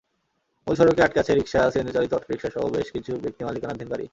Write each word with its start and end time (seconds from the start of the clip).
মূল 0.67 0.75
সড়কে 0.75 1.01
আটকে 1.03 1.19
আছে 1.19 1.31
রিকশা, 1.33 1.59
সিএনজিচালিত 1.73 2.11
অটোরিকশাসহ 2.13 2.63
বেশ 2.75 2.87
কিছু 2.95 3.11
ব্যক্তিমালিকানাধীন 3.23 3.87
গাড়ি। 3.91 4.05